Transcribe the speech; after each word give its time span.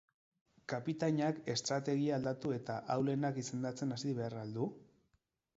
Kapitainak 0.71 1.41
estrategia 1.55 2.17
aldatu 2.17 2.55
eta 2.57 2.79
ahulenak 2.97 3.41
izendatzen 3.45 3.97
hasi 3.99 4.19
behar 4.23 4.39
al 4.47 4.57
du? 4.61 4.71